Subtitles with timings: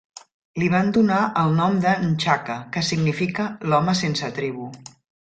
[0.61, 4.77] Li van donar el nom de N'Chaka, que significa "l'home sense tribu".